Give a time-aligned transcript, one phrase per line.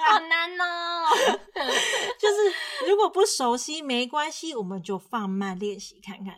[0.00, 1.08] 好难哦。
[2.18, 6.36] 就是如果不熟悉没关系，我们就放慢练习看看。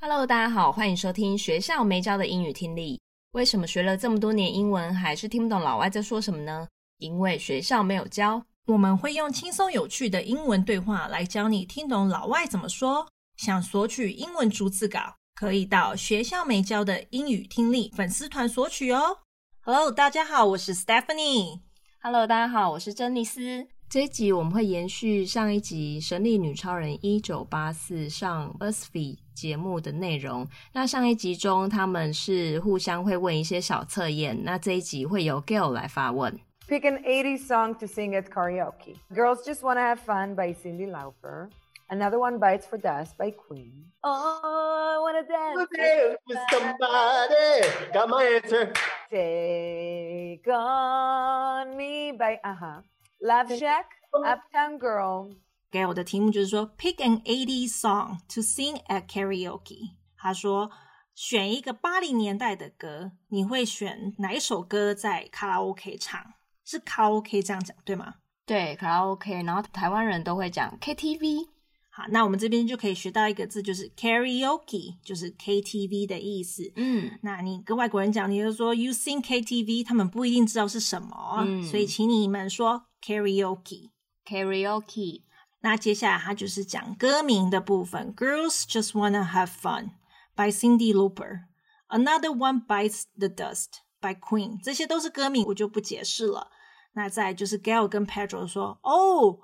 [0.00, 3.00] Hello，大家好，欢迎收听学校没教的英语听力。
[3.32, 6.66] 为什么学了这么多年英文，还是听不懂老外在说什么呢？
[6.98, 8.42] 因为学校没有教。
[8.68, 13.08] 我们会用轻松有趣的英文对话来教你听懂老外怎么说。
[13.38, 19.20] 想索取英文逐字稿，可以到学校没教的英语听力粉丝团索取哦。
[19.60, 21.60] Hello，大家好，我是 Stephanie。
[22.02, 23.66] Hello，大家好，我是珍妮斯。
[23.88, 30.46] 这一集我们会延续上一集《神力女超人一九八四》上 BuzzFeed 节目的内容。
[30.74, 36.38] 那上一集中他们是互相会问一些小测验，那这一集会由 Gail 来发问。
[36.67, 38.97] Pick an 80s song to sing at karaoke.
[39.13, 41.49] Girls Just Wanna Have Fun by Cyndi Lauper.
[41.89, 43.91] Another one, Bites for Dust by Queen.
[44.03, 47.91] Oh, I wanna dance, dance with somebody.
[47.93, 48.73] Got my answer.
[49.11, 52.81] Take on me by uh-huh.
[53.21, 55.35] Love Shack, Uptown Girl.
[55.69, 59.91] 给我的题目就是说，Pick an 80s song to sing at karaoke。
[60.17, 60.71] 他说，
[61.13, 66.33] 选一个八零年代的歌，你会选哪一首歌在卡拉 OK 唱？
[66.68, 68.16] 是卡拉 OK 这样讲对吗？
[68.44, 71.46] 对，卡拉 OK，然后台湾人都会讲 KTV。
[71.88, 76.70] 好，那我们这边就可以学到一个字，就是 karaoke，就是 KTV 的意思。
[76.76, 85.22] 嗯，那你跟外国人讲，你就说 you sing KTV，他们不一定知道是什么，嗯，所以请你们说 karaoke，karaoke。
[85.60, 89.92] 那接下来它就是讲歌名的部分，Girls Just Wanna Have Fun
[90.36, 96.52] by Cindy Lauper，Another One Bites the Dust by Queen，这些都是歌名，我就不解释了。
[96.93, 99.39] 那再就是 Gail 跟 Pedro 说哦，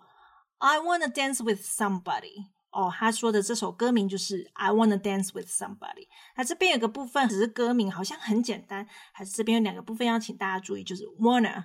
[0.60, 2.48] I wanna dance with somebody。
[2.72, 6.08] 哦，他说的这首歌名就是 I wanna dance with somebody。
[6.36, 11.64] 那这边有个部分只是歌名，好像很简单，还是这边有两个部分要请大家注意，就是 wanna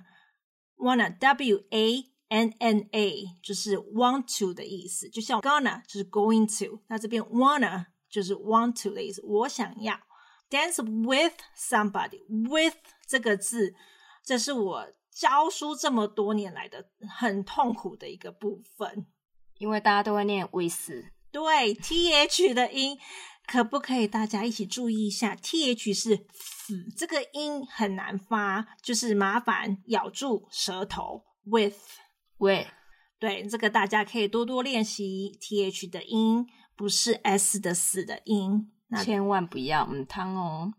[0.77, 7.85] wanna W A N N A 就是 want to 的意思，就像 gonna 就是 going to，那这边 wanna
[8.09, 9.93] 就是 want to 的意思，我想要
[10.49, 13.75] dance with somebody with 这个字，
[14.23, 14.87] 这是我。
[15.10, 19.06] 教书这么多年来的很痛苦的一个部分，
[19.58, 22.98] 因为大家都会念 with，对 th 的音，
[23.46, 31.24] 可不可以大家一起注意一下？th 是 th，这个音很难发，就是麻烦咬住舌头。
[31.44, 31.74] with
[32.38, 32.66] with，
[33.18, 40.72] 对，这个大家可以多多练习 th 的音，不是 s 的死的音，那千万不要嗯汤哦。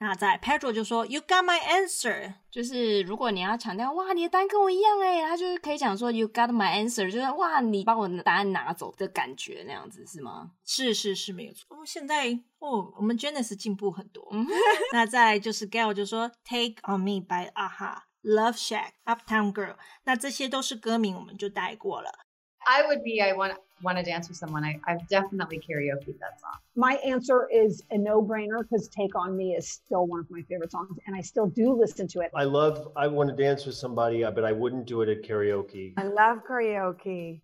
[0.00, 10.52] 那在 Pedro 就说 You got my answer，就是如果你要强调哇，你的答案跟我一样哎，他就是可以讲说 You got my answer，就是哇，你把我的答案拿走的感觉那样子是吗？
[10.64, 11.76] 是是是，没有错。
[11.76, 14.28] 哦，现在哦，我们 Janice 进步很多。
[14.92, 22.27] 那再就是 Gail 就说 Take on me by a-ha，Love Shack，Uptown Girl，那这些都是歌名，我们就带过了。
[22.67, 24.63] I would be I want want to dance with someone.
[24.63, 26.57] I I've definitely karaoke that song.
[26.75, 30.71] My answer is a no-brainer because Take on Me is still one of my favorite
[30.71, 32.31] songs and I still do listen to it.
[32.33, 35.93] I love I want to dance with somebody, but I wouldn't do it at karaoke.
[35.97, 37.41] I love karaoke.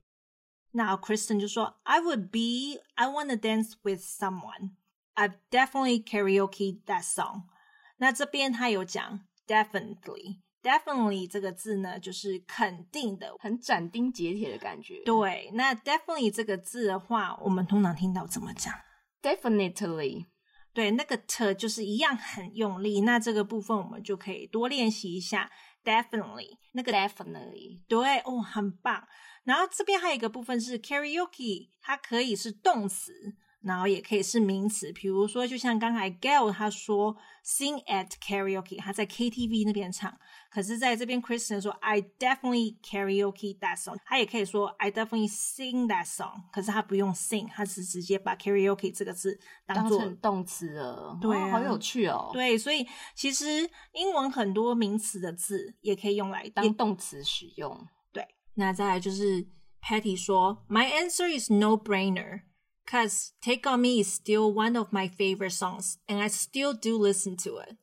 [0.73, 4.71] Now Kristen 就说 I would be I want to dance with someone.
[5.17, 7.43] I've definitely karaoke that song.
[7.97, 10.39] 那这边他有讲 definitely。
[10.64, 15.02] Definitely 这个字呢，就是肯定的，很斩钉截铁的感觉。
[15.04, 18.72] 对，那 definitely 这个字的话，我们通常听到怎么讲
[19.20, 20.24] ？Definitely，
[20.72, 23.02] 对，那个 t 就是一样很用力。
[23.02, 25.50] 那这个部分我们就可以多练习一下。
[25.84, 29.06] Definitely，那个 definitely，对，哦，很棒。
[29.42, 33.12] 然后这边还有一个部分是 karaoke，它可以是动词。
[33.64, 40.14] 然后也可以是名词，比如说，就像刚才 Gail 他说 sing at karaoke，他在 KTV 那边唱。
[40.50, 46.42] 可是在这边 Kristen 说 I definitely karaoke that song，他也可以说 I definitely sing that song。
[46.52, 51.18] 可是他不用 sing，他是直接把 karaoke 这个字当做动词了。
[51.20, 52.30] 对、啊哦，好有趣哦。
[52.34, 57.88] 对，所以其实英文很多名词的字也可以用来当动词使用。
[58.12, 59.46] 对，那再来就是
[59.82, 62.42] Patty 说 My answer is no brainer。
[62.85, 67.35] Cause Take on Me is still one of my favorite songs, and I still do listen
[67.43, 67.77] to it.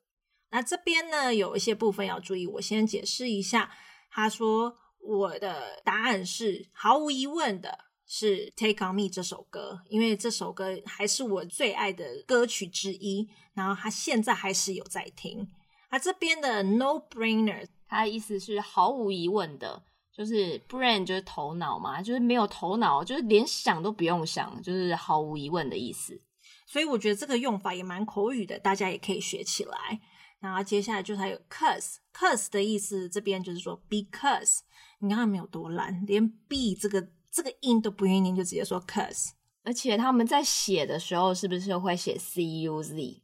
[0.51, 3.71] 那这边呢，有一些部分要注意，我先解释一下。
[4.11, 13.29] 他说我的答案是毫无疑问的，是 Take on Me 这首歌，因为这首歌还是我最爱的歌曲之一。
[13.55, 15.49] 然后他现在还是有在听。
[15.91, 19.85] 那这边的 No brainer，他的意思是毫无疑问的。
[20.14, 26.20] 就是 brain 就是头脑嘛，就是没有头脑，就是连想都不用想，就是毫无疑问的意思。
[26.68, 30.00] 所以我觉得这个用法也蛮口语的，大家也可以学起来。
[30.40, 34.60] 然后接下来就是还有 cause，cause 的意思，这边就是说 because。
[35.00, 39.32] 你看他们有多懒，连 b 这个这个音都不愿意念，就直接说 cause。
[39.64, 43.22] 而且他们在写的时候是不是会写 c u z？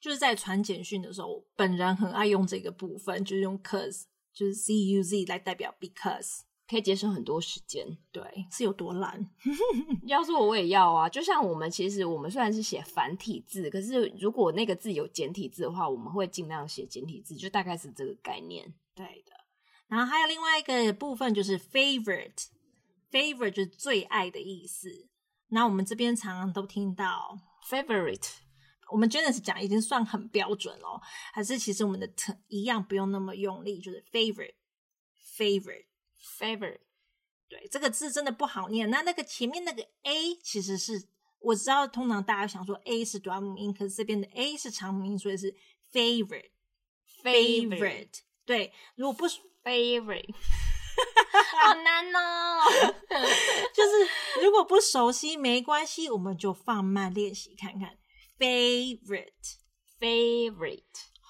[0.00, 6.40] 就是在传简讯的时候，本人很爱用这个部分，就是用 cause，就是 c u z 来代表 because。
[6.68, 9.28] 可以节省很多时间，对，是有多懒？
[10.06, 11.08] 要是我我也要啊！
[11.08, 18.72] 就像我们其实我们虽然是写繁体字，可是如果那个字有简体字的话，我们会尽量写简体字，就大概是这个概念。
[18.94, 19.32] 对的。
[19.88, 25.08] 然后还有另外一个部分就是 favorite，favorite 就是最爱的意思。
[25.48, 27.36] 那我们这边常常都听到
[27.68, 28.34] favorite，
[28.90, 31.00] 我们真的是讲已经算很标准了，
[31.32, 35.86] 还是其实我们的 t 一样不用那么用力，就是 favorite，favorite。
[36.38, 36.80] Favorite，
[37.48, 38.90] 对，这个字真的不好念。
[38.90, 41.02] 那那个前面那个 a 其实是
[41.38, 45.56] 我知道，通常大家想说 a 是短母音，可是这边的 a 是长母音，所以是
[45.90, 48.18] favorite，favorite。
[48.44, 50.28] 对，如果不是 favorite，
[51.56, 52.60] 好难哦。
[53.72, 53.90] 就是
[54.44, 57.96] 如果不熟悉没关系，我们就放慢练习看看。
[58.40, 60.82] Favorite，favorite，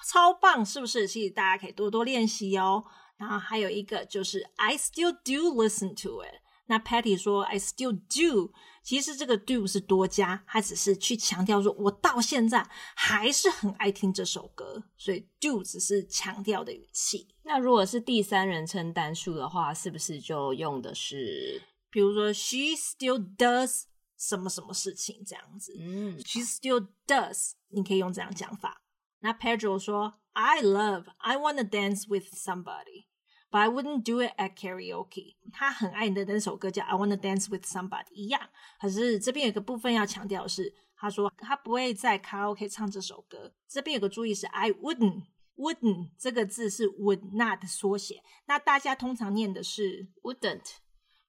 [0.06, 1.08] 超棒，是不是？
[1.08, 2.84] 其实大家可以多多练习哦。
[3.16, 6.40] 然后还有一个就是 I still do listen to it。
[6.66, 8.52] 那 Patty 说 I still do，
[8.84, 12.64] 其实这个 do 是多加，它只是去强调说我到现在
[12.94, 17.26] 还是很爱听这首歌，所以 do 只是强调的语气。
[17.42, 21.60] 那如果是第三人称单数的话，是不是就用的是，
[21.90, 23.86] 比如说 She still does
[24.20, 25.74] 什么什么事情这样子？
[25.80, 28.82] 嗯，She still does，你可以用这样讲法。
[29.20, 33.06] 那 Pedro 说 I love I wanna dance with somebody。
[33.52, 35.34] But I wouldn't do it at karaoke。
[35.52, 38.48] 他很爱你的那首歌叫《I Wanna Dance with Somebody》一样，
[38.80, 43.52] 可是这边有个部分要强调的是，他说他不会在卡拉 OK 唱这首歌。
[43.66, 45.24] 这边有个注意是 I wouldn't
[45.56, 50.76] wouldn't 这个字是 would not 的缩写，那大家通常念的是 wouldn't。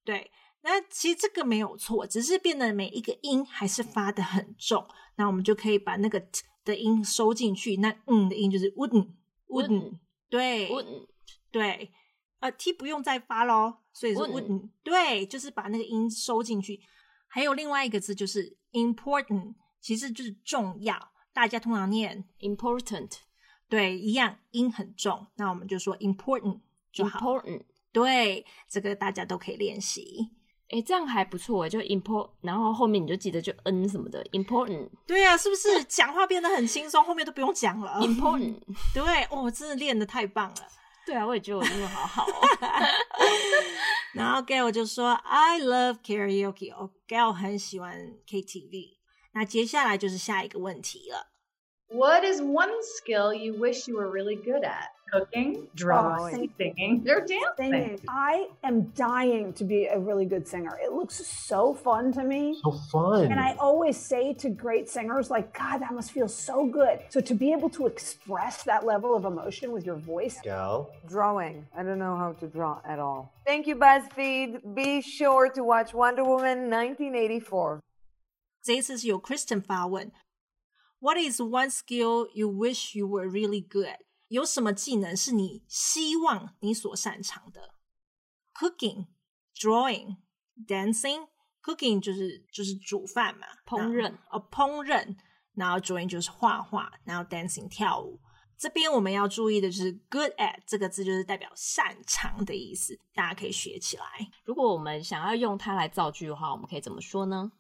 [0.04, 0.30] 对，
[0.64, 4.88] 那其实这个没有错，只是变得每一个音还是发的很重。
[5.16, 9.10] 那我们就可以把那个 t 的音收进去，那嗯的音就是 wouldn't
[9.48, 10.00] wouldn't
[10.30, 11.08] 对 wouldn't
[11.52, 11.92] 对。
[12.40, 16.80] 呃，t 不用再发喽，所以是 wouldn't，对，就是把那个音收进去。
[17.28, 23.12] 还有另外一个字就是 important，其实就是重要，大家通常念 important，
[23.70, 26.62] 对，一样音很重，那我们就说 important
[26.92, 27.20] 就好。
[27.20, 30.32] important，对，这个大家都可以练习。
[30.72, 34.90] 诶，这样还不错，就 import，然后后面你就记得就 n 什么的 important。
[35.06, 38.56] 对啊，是不是讲话变得很轻松，后面都不用讲了？important，
[38.94, 40.68] 对，哦，真的练的太棒了。
[41.06, 42.48] 对啊，我也觉得我英文好好哦。
[44.14, 47.98] 然后 Gail 就说：“I love karaoke。”哦，Gail 很喜欢
[48.28, 48.98] KTV。
[49.34, 51.31] 那接下来就是下一个问题了。
[51.91, 54.89] What is one skill you wish you were really good at?
[55.13, 57.47] Cooking, drawing, oh, singing, or dancing.
[57.57, 58.01] Singing.
[58.09, 60.77] I am dying to be a really good singer.
[60.83, 62.59] It looks so fun to me.
[62.65, 63.31] So fun.
[63.31, 66.99] And I always say to great singers, like, God, that must feel so good.
[67.09, 70.41] So to be able to express that level of emotion with your voice.
[70.43, 70.91] Gal?
[71.09, 71.67] Drawing.
[71.77, 73.33] I don't know how to draw at all.
[73.47, 74.75] Thank you, BuzzFeed.
[74.75, 77.81] Be sure to watch Wonder Woman 1984.
[78.65, 80.11] 这一次是由 Kristen 发问。
[81.02, 84.02] What is one skill you wish you were really good at？
[84.28, 87.74] 有什么技能是你希望你所擅长的
[88.54, 89.08] ？Cooking,
[89.56, 90.18] drawing,
[90.68, 91.28] dancing.
[91.64, 95.18] Cooking 就是就是煮饭嘛，烹饪哦，烹饪。
[95.56, 98.20] 然后 drawing 就是画画，然后 dancing 跳舞。
[98.56, 104.06] 这边我们要注意的就是 good at 这个字就是代表擅长的意思，大家可以学起来。
[104.46, 107.52] 如果我们想要用它来造句的话，我们可以怎么说呢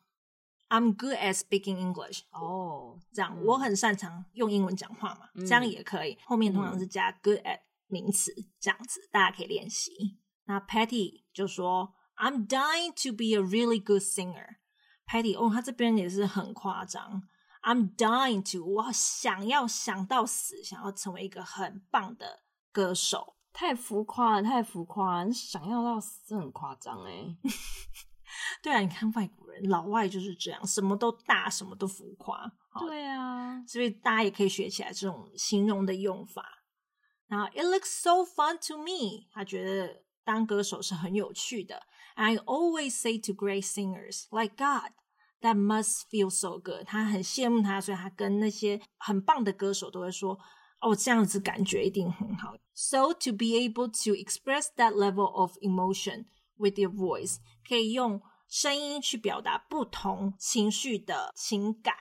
[0.71, 2.21] ？I'm good at speaking English。
[2.31, 6.17] 哦，这样、嗯、我很擅长用英文讲话嘛，嗯、这样也可以。
[6.23, 10.17] 后面通常是加 good at 名词，嗯、这样子大家可以练习。
[10.45, 14.55] 那 Patty 就说，I'm dying to be a really good singer。
[15.05, 17.23] Patty 哦，他这边也是很夸张。
[17.63, 23.35] I'm dying to，我想要想到死，想要成为一个很棒的歌手。
[23.53, 27.35] 太浮夸了，太浮夸了，想要到死很夸张哎。
[28.61, 32.51] 对啊，你看外国人，老外就是这样，什么都大，什么都浮夸。
[32.79, 36.63] 对啊，所以大家也可以学起来这种形容的用法。
[37.27, 39.27] 然后，It looks so fun to me。
[39.31, 41.81] 他觉得当歌手是很有趣的。
[42.15, 44.91] I always say to great singers like God,
[45.41, 46.85] that must feel so good。
[46.85, 50.37] 他很羡慕他，所以他跟那些很棒的歌手都会说
[50.81, 52.53] 哦，这样子感觉一定很好。
[52.73, 56.25] So to be able to express that level of emotion
[56.61, 57.37] with your voice，
[57.67, 61.95] 可以用声音去表达不同情绪的情感。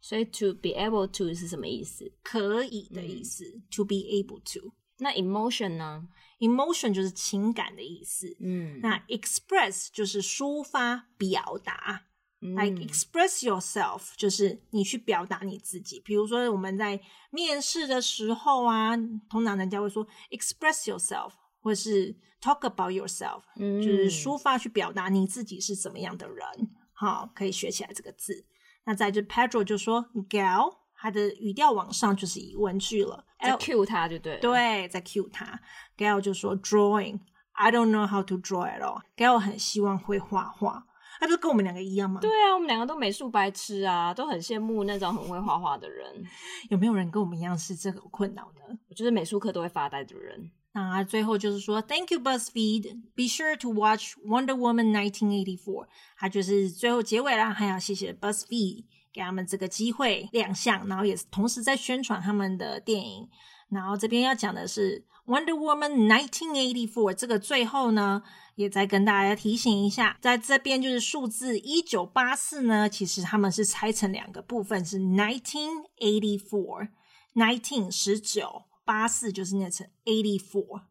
[0.00, 2.12] 所以 to be able to 是什么意思？
[2.24, 3.44] 可以的意思。
[3.44, 4.72] 嗯、to be able to。
[4.98, 6.08] 那 emotion 呢
[6.40, 8.36] ？emotion 就是情感的意思。
[8.40, 12.06] 嗯，那 express 就是抒发、表达。
[12.40, 16.00] Like express yourself，就是你去表达你自己。
[16.04, 18.96] 比如说我们在面试的时候啊，
[19.30, 21.30] 通常人家会说 express yourself，
[21.62, 26.46] 或是 talk about yourself，嗯，就是抒发去表达你自己是怎么样的人。
[26.92, 28.44] 好，可以学起来这个字。
[28.84, 35.60] 那再就 Pedro 就说 Gal，他的语调往上就是疑问句了，在 cue 他就对，对，在 cue 他。
[35.96, 39.00] Gal 就说 Drawing，I don't know how to draw at all。
[39.16, 40.86] Gal 很希望会画画。
[41.20, 42.20] 他就跟我们两个一样吗？
[42.20, 46.24] 对啊，我们两个都美术白痴啊，都很羡慕那种很会画画的人。
[46.68, 48.76] 有没有人跟我们一样是这个困扰的？
[48.88, 50.50] 我就是美术课都会发呆的人。
[50.74, 53.02] 那最后就是说，Thank you BuzzFeed.
[53.14, 55.86] Be sure to watch Wonder Woman 1984。
[56.16, 63.28] 它就是最后结尾啦，还要谢谢 BuzzFeed 给他们这个机会亮相，然后也是同时在宣传他们的电影。
[63.68, 68.22] 然后这边要讲的是 Wonder Woman 1984，这个最后呢，
[68.54, 80.82] 也再跟大家提醒一下，在这边就是数字一九八四呢，其实他们是拆成两个部分，是 nineteen eighty four，nineteen 十九，八四就是念成 eighty four。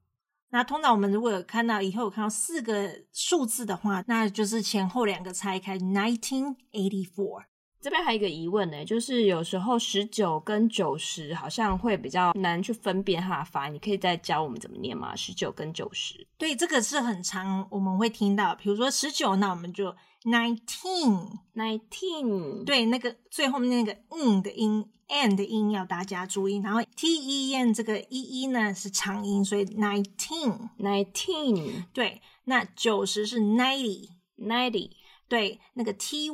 [0.49, 7.43] 那通常我们如果有看到以后有看到四个数字的话，那就是前后两个拆开 nineteen eighty four。
[7.79, 15.15] 这边还有一个疑问呢，就是有时候十九跟九十好像会比较难去分辨它的发音，你可以再教我们怎么念吗？
[15.15, 34.91] 十九跟九十，对，这个是很常我们会听到，比如说十九，那我们就 nineteen nineteen，对，那个最后面那个嗯的音，n 的音要大家注意，然后 t e n 这个 e e 呢是长音，所以 nineteen nineteen，对，那九十是 ninety ninety。
[35.27, 36.27] 对，那个 ty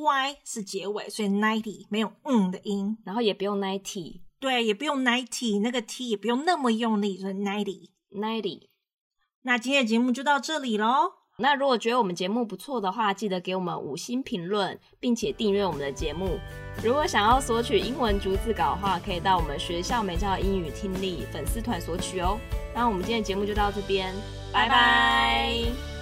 [0.44, 8.70] 是结尾，所以 ninety 没有嗯的音，然后也不用 ninety，对，也不用 ninety，那个 t 也不用那么用力，所以 ninety ninety。
[9.44, 11.17] 那今天的节目就到这里喽。
[11.40, 16.40] 那如果觉得我们节目不错的话，记得给我们五星评论，并且订阅我们的节目。
[16.84, 22.40] 如果想要索取英文逐字稿的话，可以到我们学校美教英语听力粉丝团索取哦。
[22.74, 24.16] 那我们今天的节目就到这边，
[24.52, 25.97] 拜拜。